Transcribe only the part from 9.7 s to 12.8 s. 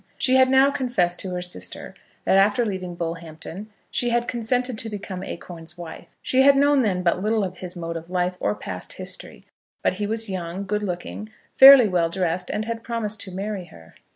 but he was young, good looking, fairly well dressed, and